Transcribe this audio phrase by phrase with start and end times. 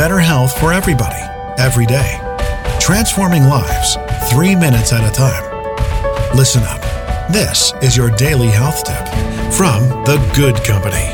[0.00, 1.20] better health for everybody,
[1.58, 2.18] every day.
[2.80, 3.98] Transforming lives,
[4.30, 5.44] three minutes at a time.
[6.34, 6.80] Listen up.
[7.30, 9.06] This is your daily health tip
[9.52, 11.04] from The Good Company.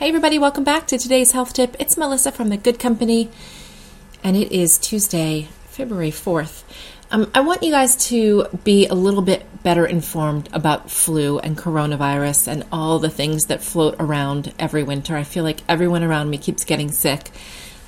[0.00, 1.76] Hey, everybody, welcome back to today's health tip.
[1.78, 3.30] It's Melissa from The Good Company,
[4.24, 6.64] and it is Tuesday, February 4th.
[7.12, 11.58] Um, I want you guys to be a little bit better informed about flu and
[11.58, 15.16] coronavirus and all the things that float around every winter.
[15.16, 17.30] I feel like everyone around me keeps getting sick.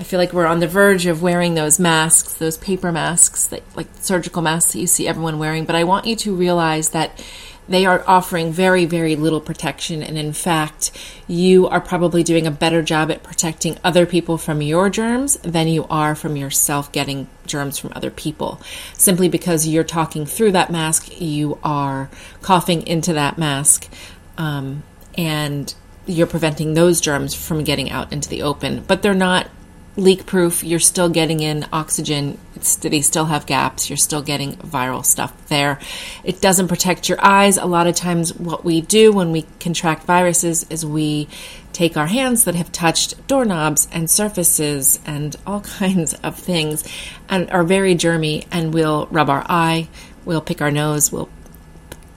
[0.00, 3.62] I feel like we're on the verge of wearing those masks, those paper masks, that,
[3.76, 5.66] like surgical masks that you see everyone wearing.
[5.66, 7.24] But I want you to realize that
[7.68, 10.02] they are offering very, very little protection.
[10.02, 10.90] And in fact,
[11.28, 15.68] you are probably doing a better job at protecting other people from your germs than
[15.68, 18.60] you are from yourself getting germs from other people.
[18.94, 22.10] Simply because you're talking through that mask, you are
[22.42, 23.88] coughing into that mask,
[24.36, 24.82] um,
[25.16, 25.74] and
[26.06, 28.82] you're preventing those germs from getting out into the open.
[28.86, 29.48] But they're not
[29.96, 30.64] leak proof.
[30.64, 32.38] You're still getting in oxygen.
[32.80, 33.90] They still have gaps.
[33.90, 35.78] You're still getting viral stuff there.
[36.24, 37.56] It doesn't protect your eyes.
[37.56, 41.28] A lot of times, what we do when we contract viruses is we
[41.72, 46.84] take our hands that have touched doorknobs and surfaces and all kinds of things
[47.28, 49.88] and are very germy, and we'll rub our eye,
[50.24, 51.30] we'll pick our nose, we'll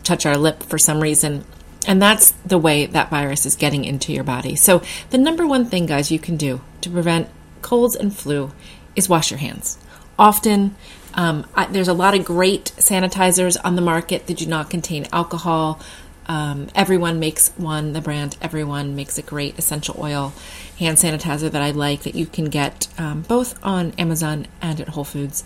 [0.04, 1.44] touch our lip for some reason.
[1.88, 4.56] And that's the way that virus is getting into your body.
[4.56, 7.30] So, the number one thing, guys, you can do to prevent
[7.66, 8.52] colds and flu
[8.96, 9.80] is wash your hands.
[10.20, 10.76] Often,
[11.16, 15.08] um, I, there's a lot of great sanitizers on the market that do not contain
[15.12, 15.82] alcohol.
[16.28, 20.32] Um, everyone makes one, the brand Everyone makes a great essential oil
[20.78, 24.90] hand sanitizer that I like that you can get um, both on Amazon and at
[24.90, 25.44] Whole Foods.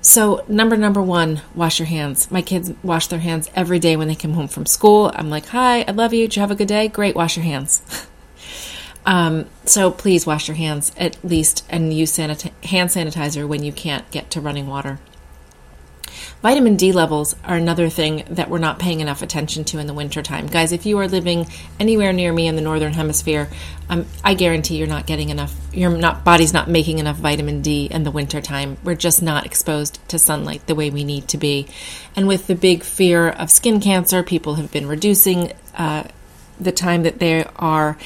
[0.00, 2.28] So, number number one, wash your hands.
[2.28, 5.12] My kids wash their hands every day when they come home from school.
[5.14, 6.26] I'm like, hi, I love you.
[6.26, 6.88] Did you have a good day?
[6.88, 7.82] Great, wash your hands.
[9.06, 14.10] Um, so please wash your hands at least and use hand sanitizer when you can't
[14.10, 14.98] get to running water.
[16.42, 19.94] Vitamin D levels are another thing that we're not paying enough attention to in the
[19.94, 20.46] wintertime.
[20.46, 21.46] Guys, if you are living
[21.80, 23.48] anywhere near me in the northern hemisphere,
[23.88, 27.86] um, I guarantee you're not getting enough, your not, body's not making enough vitamin D
[27.86, 28.76] in the wintertime.
[28.84, 31.68] We're just not exposed to sunlight the way we need to be.
[32.14, 36.04] And with the big fear of skin cancer, people have been reducing uh,
[36.60, 37.98] the time that they are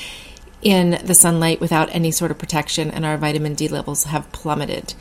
[0.63, 4.95] in the sunlight without any sort of protection, and our vitamin D levels have plummeted.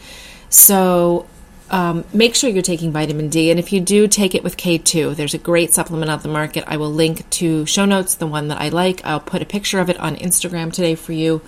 [0.50, 1.28] So,
[1.70, 3.52] um, make sure you're taking vitamin D.
[3.52, 5.16] And if you do, take it with K2.
[5.16, 6.64] There's a great supplement on the market.
[6.68, 9.06] I will link to show notes, the one that I like.
[9.06, 11.42] I'll put a picture of it on Instagram today for you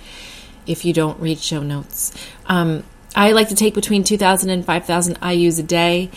[0.66, 2.12] if you don't read show notes.
[2.46, 2.84] Um,
[3.14, 6.10] I like to take between 2,000 and 5,000 IUs a day.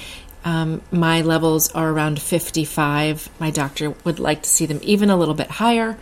[0.45, 3.29] Um, my levels are around 55.
[3.39, 5.97] My doctor would like to see them even a little bit higher.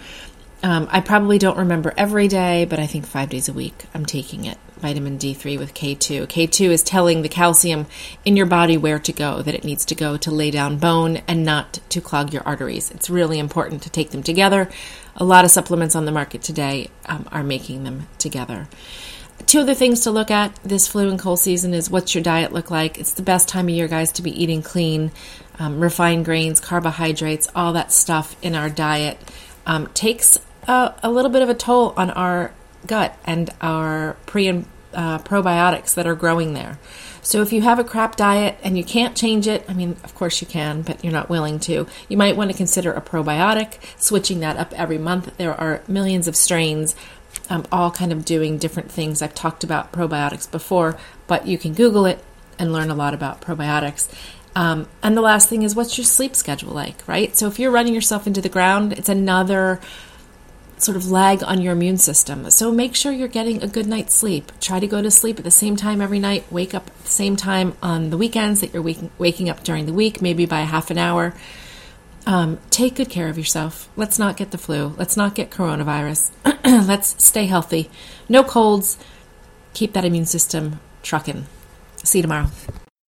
[0.63, 4.06] Um, I probably don't remember every day, but I think five days a week I'm
[4.06, 4.57] taking it.
[4.78, 6.25] Vitamin D3 with K2.
[6.28, 7.85] K2 is telling the calcium
[8.24, 11.18] in your body where to go, that it needs to go to lay down bone
[11.28, 12.91] and not to clog your arteries.
[12.91, 14.69] It's really important to take them together.
[15.18, 18.68] A lot of supplements on the market today um, are making them together.
[19.45, 22.53] Two other things to look at this flu and cold season is what's your diet
[22.53, 22.97] look like?
[22.97, 25.12] It's the best time of year, guys, to be eating clean,
[25.59, 29.18] um, refined grains, carbohydrates, all that stuff in our diet
[29.66, 32.51] um, takes a, a little bit of a toll on our
[32.85, 36.78] gut and our pre and uh, probiotics that are growing there.
[37.22, 40.13] So if you have a crap diet and you can't change it, I mean, of
[40.13, 43.78] course you can, but you're not willing to, you might want to consider a probiotic,
[43.97, 45.35] switching that up every month.
[45.38, 46.95] There are millions of strains,
[47.50, 49.22] um, all kind of doing different things.
[49.22, 52.22] I've talked about probiotics before, but you can Google it
[52.59, 54.09] and learn a lot about probiotics.
[54.56, 57.35] Um, and the last thing is, what's your sleep schedule like, right?
[57.38, 59.80] So if you're running yourself into the ground, it's another
[60.83, 62.49] sort of lag on your immune system.
[62.51, 64.51] So make sure you're getting a good night's sleep.
[64.59, 66.45] Try to go to sleep at the same time every night.
[66.51, 69.85] Wake up at the same time on the weekends that you're waking, waking up during
[69.85, 71.33] the week, maybe by a half an hour.
[72.25, 73.89] Um, take good care of yourself.
[73.95, 74.94] Let's not get the flu.
[74.97, 76.31] Let's not get coronavirus.
[76.65, 77.89] Let's stay healthy.
[78.29, 78.97] No colds.
[79.74, 81.47] Keep that immune system trucking.
[82.03, 82.47] See you tomorrow.